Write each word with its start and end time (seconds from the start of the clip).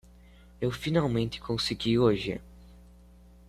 Eu 0.59 0.71
finalmente 0.71 1.39
consegui 1.39 1.99
hoje. 1.99 2.41